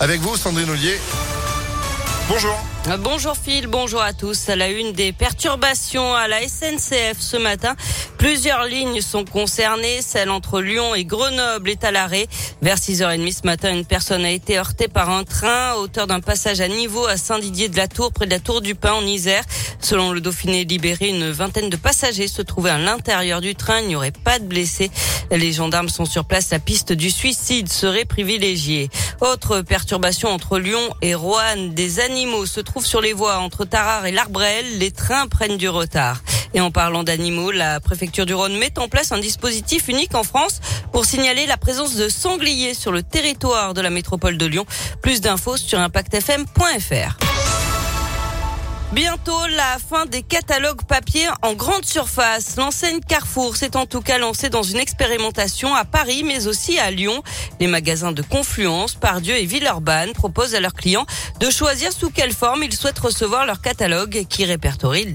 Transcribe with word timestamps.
Avec 0.00 0.22
vous, 0.22 0.34
Sandrine 0.34 0.70
Ollier. 0.70 0.98
Bonjour. 2.26 2.58
Bonjour 3.00 3.36
Phil, 3.36 3.66
bonjour 3.66 4.00
à 4.00 4.12
tous. 4.12 4.48
À 4.48 4.56
la 4.56 4.70
une 4.70 4.92
des 4.92 5.12
perturbations 5.12 6.14
à 6.14 6.26
la 6.26 6.40
SNCF 6.40 7.18
ce 7.18 7.36
matin, 7.36 7.74
plusieurs 8.16 8.64
lignes 8.64 9.00
sont 9.00 9.24
concernées. 9.24 10.00
Celle 10.00 10.30
entre 10.30 10.60
Lyon 10.62 10.94
et 10.94 11.04
Grenoble 11.04 11.68
est 11.68 11.84
à 11.84 11.90
l'arrêt. 11.90 12.28
Vers 12.62 12.78
6h30 12.78 13.42
ce 13.42 13.46
matin, 13.46 13.72
une 13.72 13.84
personne 13.84 14.24
a 14.24 14.30
été 14.30 14.56
heurtée 14.56 14.88
par 14.88 15.10
un 15.10 15.24
train 15.24 15.72
à 15.72 15.76
hauteur 15.76 16.06
d'un 16.06 16.20
passage 16.20 16.60
à 16.60 16.68
niveau 16.68 17.06
à 17.06 17.16
Saint-Didier 17.16 17.68
de 17.68 17.76
la 17.76 17.88
Tour, 17.88 18.12
près 18.12 18.26
de 18.26 18.30
la 18.30 18.40
Tour 18.40 18.60
du 18.60 18.74
Pin 18.74 18.92
en 18.92 19.04
Isère. 19.04 19.44
Selon 19.80 20.12
le 20.12 20.20
Dauphiné 20.20 20.64
libéré, 20.64 21.08
une 21.08 21.30
vingtaine 21.30 21.68
de 21.68 21.76
passagers 21.76 22.28
se 22.28 22.42
trouvaient 22.42 22.70
à 22.70 22.78
l'intérieur 22.78 23.40
du 23.40 23.54
train. 23.54 23.80
Il 23.80 23.88
n'y 23.88 23.96
aurait 23.96 24.12
pas 24.12 24.38
de 24.38 24.44
blessés. 24.44 24.90
Les 25.30 25.52
gendarmes 25.52 25.88
sont 25.88 26.06
sur 26.06 26.24
place. 26.24 26.50
La 26.50 26.60
piste 26.60 26.92
du 26.92 27.10
suicide 27.10 27.68
serait 27.68 28.04
privilégiée. 28.04 28.88
Autre 29.20 29.62
perturbation 29.62 30.28
entre 30.28 30.58
Lyon 30.58 30.80
et 31.00 31.14
Roanne. 31.14 31.72
Des 31.72 32.00
animaux 32.00 32.44
se 32.44 32.60
trouvent 32.60 32.84
sur 32.84 33.00
les 33.00 33.14
voies 33.14 33.38
entre 33.38 33.64
Tarare 33.64 34.06
et 34.06 34.12
l'Arbrel. 34.12 34.78
Les 34.78 34.90
trains 34.90 35.26
prennent 35.26 35.56
du 35.56 35.68
retard. 35.68 36.22
Et 36.52 36.60
en 36.60 36.70
parlant 36.70 37.02
d'animaux, 37.02 37.50
la 37.50 37.80
préfecture 37.80 38.26
du 38.26 38.34
Rhône 38.34 38.56
met 38.58 38.78
en 38.78 38.88
place 38.88 39.12
un 39.12 39.18
dispositif 39.18 39.88
unique 39.88 40.14
en 40.14 40.22
France 40.22 40.60
pour 40.92 41.04
signaler 41.04 41.46
la 41.46 41.56
présence 41.56 41.96
de 41.96 42.08
sangliers 42.08 42.74
sur 42.74 42.92
le 42.92 43.02
territoire 43.02 43.74
de 43.74 43.80
la 43.80 43.90
métropole 43.90 44.36
de 44.36 44.46
Lyon. 44.46 44.66
Plus 45.02 45.20
d'infos 45.20 45.56
sur 45.56 45.78
impactfm.fr. 45.80 47.25
Bientôt 48.92 49.46
la 49.48 49.78
fin 49.78 50.06
des 50.06 50.22
catalogues 50.22 50.82
papier 50.86 51.26
en 51.42 51.54
grande 51.54 51.84
surface. 51.84 52.56
L'enseigne 52.56 53.00
Carrefour 53.00 53.56
s'est 53.56 53.76
en 53.76 53.84
tout 53.84 54.00
cas 54.00 54.16
lancée 54.16 54.48
dans 54.48 54.62
une 54.62 54.78
expérimentation 54.78 55.74
à 55.74 55.84
Paris 55.84 56.22
mais 56.24 56.46
aussi 56.46 56.78
à 56.78 56.92
Lyon. 56.92 57.22
Les 57.58 57.66
magasins 57.66 58.12
de 58.12 58.22
Confluence, 58.22 58.94
Pardieu 58.94 59.36
et 59.36 59.44
Villeurbanne 59.44 60.12
proposent 60.12 60.54
à 60.54 60.60
leurs 60.60 60.72
clients 60.72 61.04
de 61.40 61.50
choisir 61.50 61.92
sous 61.92 62.10
quelle 62.10 62.32
forme 62.32 62.62
ils 62.62 62.74
souhaitent 62.74 63.00
recevoir 63.00 63.44
leur 63.44 63.60
catalogue 63.60 64.24
qui 64.28 64.44
répertorie 64.44 65.12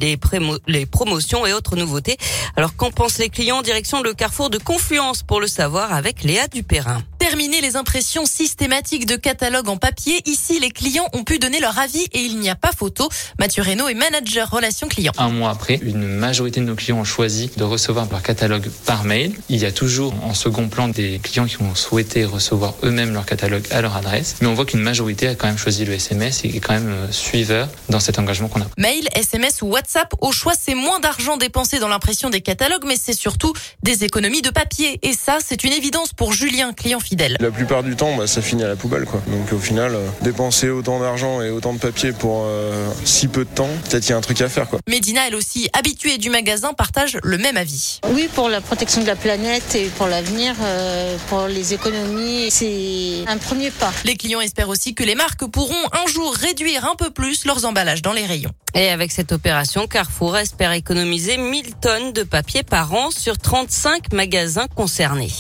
les, 0.68 0.86
promotions 0.86 1.48
et 1.48 1.54
autres 1.54 1.78
nouveautés. 1.78 2.18
Alors 2.58 2.76
qu'en 2.76 2.92
pensent 2.92 3.20
les 3.20 3.30
clients 3.30 3.62
Direction 3.62 4.04
le 4.04 4.14
Carrefour 4.14 4.50
de 4.50 4.58
Confluence 4.58 5.24
pour 5.24 5.40
le 5.40 5.48
savoir 5.48 5.94
avec 5.94 6.24
Léa 6.24 6.48
Dupérin. 6.48 7.02
Terminer 7.22 7.62
les 7.62 7.76
impressions 7.76 8.26
systématiques 8.26 9.06
de 9.06 9.16
catalogues 9.16 9.70
en 9.70 9.78
papier. 9.78 10.24
Ici, 10.26 10.60
les 10.60 10.72
clients 10.72 11.08
ont 11.14 11.24
pu 11.24 11.38
donner 11.38 11.60
leur 11.60 11.78
avis 11.78 12.08
et 12.14 12.22
il 12.22 12.40
n'y 12.40 12.50
a 12.50 12.56
pas 12.56 12.72
photo. 12.76 13.10
Mathieu 13.38 13.62
Reynaud 13.62 13.88
est 13.90 13.94
manager 13.94 14.50
relations 14.50 14.88
clients. 14.88 15.12
Un 15.20 15.30
mois 15.30 15.52
après, 15.52 15.80
une 15.84 16.08
majorité 16.08 16.62
de 16.62 16.66
nos 16.66 16.74
clients 16.74 16.98
ont 16.98 17.04
choisi 17.04 17.52
de 17.58 17.64
recevoir 17.64 18.08
leur 18.10 18.24
catalogue 18.24 18.68
par 18.88 19.04
mail. 19.04 19.36
Il 19.50 19.58
y 19.58 19.68
a 19.68 19.72
toujours 19.72 20.16
en 20.24 20.34
second 20.34 20.68
plan 20.68 20.88
des 20.88 21.20
clients 21.20 21.46
qui 21.46 21.62
ont 21.62 21.76
souhaité 21.76 22.26
recevoir 22.26 22.74
eux-mêmes 22.82 23.14
leur 23.14 23.28
catalogue 23.28 23.68
à 23.70 23.84
leur 23.84 23.96
adresse. 23.96 24.38
Mais 24.42 24.48
on 24.48 24.56
voit 24.56 24.66
qu'une 24.66 24.82
majorité 24.82 25.28
a 25.28 25.36
quand 25.36 25.46
même 25.46 25.60
choisi 25.60 25.86
le 25.86 25.94
SMS 25.94 26.44
et 26.44 26.48
est 26.48 26.60
quand 26.60 26.74
même 26.74 26.90
euh, 26.90 27.12
suiveur 27.12 27.70
dans 27.90 28.00
cet 28.00 28.18
engagement 28.18 28.48
qu'on 28.48 28.62
a. 28.62 28.68
Mail, 28.80 29.08
SMS 29.14 29.62
ou 29.62 29.68
WhatsApp, 29.68 30.12
au 30.22 30.32
choix, 30.32 30.54
c'est 30.60 30.74
moins 30.74 31.00
d'argent 31.00 31.38
dépensé 31.38 31.78
dans 31.78 31.88
l'impression 31.88 32.32
des 32.32 32.42
catalogues, 32.42 32.86
mais 32.88 32.98
c'est 33.00 33.14
surtout 33.14 33.54
des 33.84 34.06
économies 34.06 34.42
de 34.42 34.50
papier. 34.50 35.00
Et 35.04 35.14
ça, 35.14 35.38
c'est 35.46 35.64
une 35.64 35.74
évidence 35.74 36.14
pour 36.14 36.34
Julien, 36.34 36.74
client 36.74 37.00
La 37.40 37.52
plupart 37.52 37.84
du 37.84 37.96
temps, 37.96 38.16
bah, 38.16 38.26
ça 38.26 38.42
finit 38.42 38.64
à 38.64 38.68
la 38.68 38.76
poubelle. 38.76 39.06
Quoi. 39.06 39.22
Donc 39.28 39.52
au 39.52 39.60
final, 39.60 39.94
euh, 39.96 40.08
dépenser 40.22 40.70
autant 40.70 41.00
d'argent 41.00 41.42
et 41.42 41.50
autant 41.50 41.74
de 41.74 41.80
papier 41.80 42.14
pour 42.14 42.44
euh, 42.46 42.90
si 43.04 43.28
peu 43.28 43.44
de 43.44 43.50
temps, 43.50 43.70
peut-être 43.90 44.02
qu'il 44.02 44.12
y 44.12 44.14
a 44.14 44.18
un 44.18 44.22
truc 44.22 44.40
à 44.42 44.50
faire. 44.50 44.70
Quoi. 44.70 44.80
Médina, 44.88 45.28
elle 45.28 45.36
aussi, 45.36 45.70
habituée 45.74 46.18
du 46.18 46.30
magasin, 46.30 46.74
partage 46.74 47.18
le 47.24 47.38
même 47.38 47.58
avis. 47.58 48.00
Oui, 48.14 48.30
pour 48.34 48.50
la 48.50 48.62
protection 48.62 49.02
de 49.02 49.08
la 49.08 49.16
planète 49.16 49.76
et 49.76 49.88
pour 49.98 50.08
l'avenir, 50.08 50.56
euh, 50.62 51.18
pour 51.28 51.48
les 51.48 51.74
économies, 51.74 52.50
c'est 52.50 53.26
un 53.28 53.38
premier 53.38 53.72
pas. 53.72 53.92
Les 54.06 54.16
clients 54.16 54.42
espèrent 54.42 54.70
aussi 54.70 54.96
que 54.96 55.04
les 55.04 55.16
marques 55.16 55.46
pourront 55.46 55.74
un 55.92 56.10
jour 56.10 56.34
réduire 56.34 56.86
un 56.86 56.96
peu 56.96 57.10
plus 57.10 57.46
leurs 57.46 57.66
emballages 57.66 58.02
dans 58.02 58.14
les 58.14 58.26
rayons. 58.26 58.52
Et 58.74 58.90
avec 58.90 59.12
cette 59.12 59.34
opération, 59.34 59.86
Carrefour 59.86 60.38
espère 60.38 60.72
économiser 60.72 61.38
1000 61.38 61.76
tonnes 61.82 62.14
de 62.14 62.24
papier 62.24 62.64
par 62.64 62.94
an 62.94 63.12
sur 63.12 63.38
35 63.38 64.14
magasins 64.14 64.68
concernés. 64.76 65.32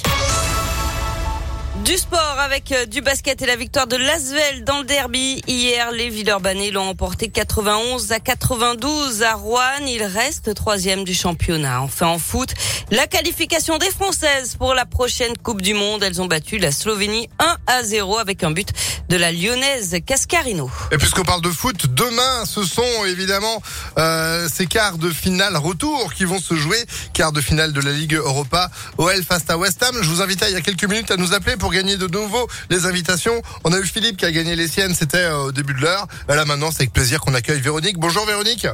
Du 1.86 1.97
sport 1.97 2.38
avec 2.38 2.72
euh, 2.72 2.86
du 2.86 3.02
basket 3.02 3.42
et 3.42 3.47
la 3.47 3.56
victoire 3.56 3.88
de 3.88 3.96
Lasvel 3.96 4.64
dans 4.64 4.80
le 4.80 4.84
derby. 4.84 5.42
Hier, 5.47 5.92
les 5.92 6.09
Villeurbanais 6.09 6.69
l'ont 6.69 6.90
emporté 6.90 7.30
91 7.30 8.12
à 8.12 8.19
92 8.19 9.24
à 9.24 9.34
Rouen. 9.34 9.59
Il 9.88 10.03
reste 10.03 10.53
troisième 10.53 11.03
du 11.03 11.16
championnat. 11.16 11.81
Enfin, 11.81 12.08
en 12.08 12.19
foot, 12.19 12.53
la 12.92 13.08
qualification 13.08 13.80
des 13.80 13.90
Françaises 13.90 14.56
pour 14.58 14.75
la 14.75 14.86
prochaine 14.86 15.36
Coupe 15.42 15.62
du 15.62 15.74
Monde. 15.74 16.03
Elles 16.03 16.22
ont 16.22 16.28
battu 16.28 16.59
la 16.59 16.72
Slovénie 16.72 17.30
1 17.40 17.58
à 17.66 17.84
0 17.84 18.19
avec 18.19 18.44
un 18.44 18.52
but 18.52 18.69
de 19.12 19.18
la 19.18 19.34
lyonnaise 19.34 19.98
Cascarino. 20.06 20.72
Et 20.94 20.98
puisqu'on 20.98 21.24
parle 21.24 21.42
de 21.42 21.50
foot, 21.50 21.88
demain, 21.88 22.46
ce 22.46 22.64
sont 22.64 23.06
évidemment 23.06 23.62
euh, 23.98 24.48
ces 24.50 24.68
quarts 24.68 24.98
de 24.98 25.10
finale 25.10 25.58
retour 25.58 26.14
qui 26.14 26.24
vont 26.24 26.40
se 26.40 26.56
jouer. 26.56 26.78
Quarts 27.14 27.34
de 27.34 27.42
finale 27.42 27.74
de 27.74 27.82
la 27.82 27.92
Ligue 27.92 28.14
Europa, 28.14 28.70
OL 28.98 29.22
face 29.24 29.44
à 29.50 29.58
West 29.58 29.84
Ham. 29.84 29.98
Je 30.02 30.08
vous 30.08 30.22
invitais 30.22 30.46
il 30.50 30.54
y 30.54 30.56
a 30.56 30.62
quelques 30.62 30.86
minutes 30.86 31.12
à 31.12 31.18
nous 31.18 31.34
appeler 31.34 31.58
pour 31.58 31.72
gagner 31.74 31.98
de 31.98 32.08
nouveau 32.08 32.48
les 32.70 32.86
invitations. 32.86 33.42
On 33.66 33.74
a 33.74 33.80
eu 33.80 33.86
Philippe 33.86 34.16
qui 34.16 34.26
a 34.26 34.32
gagné 34.32 34.56
les 34.56 34.70
siennes, 34.70 34.96
c'était 34.96 35.18
euh, 35.18 35.48
au 35.48 35.52
début 35.52 35.74
de 35.74 35.82
l'heure. 35.82 36.08
Là 36.30 36.46
maintenant, 36.46 36.72
c'est 36.72 36.84
avec 36.84 36.94
plaisir 36.94 37.20
qu'on 37.20 37.34
accueille 37.34 37.60
Véronique. 37.60 37.98
Bonjour 38.00 38.26
Véronique. 38.26 38.66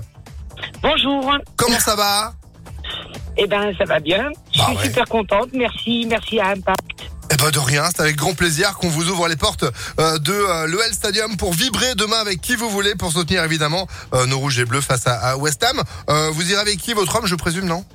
Bonjour. 0.83 1.35
Comment 1.55 1.79
ça 1.79 1.95
va? 1.95 2.33
Eh 3.37 3.47
ben, 3.47 3.71
ça 3.75 3.85
va 3.85 3.99
bien. 3.99 4.29
Je 4.53 4.59
Bah 4.59 4.65
suis 4.67 4.77
ouais. 4.77 4.83
super 4.83 5.05
contente. 5.05 5.49
Merci, 5.53 6.05
merci 6.07 6.39
à 6.39 6.49
Impact. 6.49 6.81
Eh 7.39 7.43
ben 7.43 7.51
de 7.51 7.59
rien, 7.59 7.83
c'est 7.95 8.01
avec 8.01 8.15
grand 8.15 8.33
plaisir 8.33 8.73
qu'on 8.77 8.89
vous 8.89 9.09
ouvre 9.09 9.27
les 9.27 9.35
portes 9.35 9.65
euh, 9.99 10.17
de 10.17 10.33
euh, 10.33 10.65
l'OL 10.65 10.91
Stadium 10.91 11.37
pour 11.37 11.53
vibrer 11.53 11.93
demain 11.95 12.17
avec 12.17 12.41
qui 12.41 12.55
vous 12.55 12.67
voulez 12.67 12.95
pour 12.95 13.11
soutenir 13.11 13.43
évidemment 13.43 13.87
euh, 14.15 14.25
nos 14.25 14.39
rouges 14.39 14.57
et 14.57 14.65
bleus 14.65 14.81
face 14.81 15.05
à, 15.05 15.13
à 15.13 15.37
West 15.37 15.63
Ham. 15.63 15.83
Euh, 16.09 16.31
vous 16.31 16.51
irez 16.51 16.59
avec 16.59 16.77
qui 16.77 16.93
votre 16.93 17.15
homme, 17.15 17.27
je 17.27 17.35
présume, 17.35 17.65
non? 17.65 17.85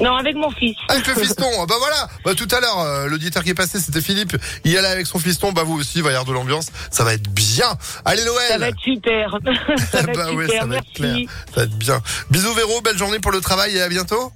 Non, 0.00 0.16
avec 0.16 0.34
mon 0.34 0.50
fils. 0.50 0.76
Avec 0.88 1.06
le 1.06 1.14
fiston. 1.14 1.46
bah 1.68 1.76
voilà. 1.78 2.08
Bah 2.24 2.34
tout 2.34 2.48
à 2.50 2.60
l'heure, 2.60 2.80
euh, 2.80 3.06
l'auditeur 3.06 3.44
qui 3.44 3.50
est 3.50 3.54
passé, 3.54 3.78
c'était 3.78 4.00
Philippe. 4.00 4.36
Il 4.64 4.72
y 4.72 4.78
allait 4.78 4.88
avec 4.88 5.06
son 5.06 5.18
fiston. 5.18 5.52
Bah 5.52 5.62
vous 5.64 5.78
aussi, 5.78 5.98
il 5.98 6.02
va 6.02 6.10
y 6.10 6.14
avoir 6.14 6.24
de 6.24 6.32
l'ambiance. 6.32 6.68
Ça 6.90 7.04
va 7.04 7.14
être 7.14 7.30
bien. 7.30 7.68
Allez 8.04 8.24
l'OL. 8.24 8.40
Ça 8.48 8.58
va 8.58 8.68
être 8.68 8.80
super. 8.80 9.38
ça 9.92 10.02
va 10.02 10.12
être 10.12 10.18
bah 10.18 10.32
ouais, 10.32 10.46
super. 10.46 10.62
ça 10.62 10.66
va 10.66 10.76
être 10.76 10.92
clair. 10.92 11.16
Ça 11.54 11.56
va 11.56 11.62
être 11.64 11.78
bien. 11.78 12.00
Bisous 12.30 12.54
Véro, 12.54 12.80
belle 12.80 12.98
journée 12.98 13.20
pour 13.20 13.30
le 13.30 13.40
travail 13.40 13.76
et 13.76 13.82
à 13.82 13.88
bientôt. 13.88 14.32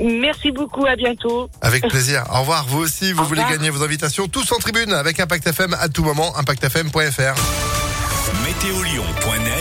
Merci 0.00 0.50
beaucoup. 0.50 0.86
À 0.86 0.96
bientôt. 0.96 1.48
Avec 1.60 1.86
plaisir. 1.88 2.24
Au 2.32 2.40
revoir. 2.40 2.66
Vous 2.68 2.78
aussi, 2.78 3.12
vous 3.12 3.22
Au 3.22 3.24
voulez 3.26 3.42
revoir. 3.42 3.58
gagner 3.58 3.70
vos 3.70 3.82
invitations 3.82 4.28
tous 4.28 4.50
en 4.52 4.56
tribune 4.58 4.92
avec 4.92 5.20
Impact 5.20 5.46
FM 5.46 5.74
à 5.78 5.88
tout 5.88 6.02
moment. 6.04 6.36
ImpactFM.fr. 6.36 7.34
Météolion.net 8.44 9.52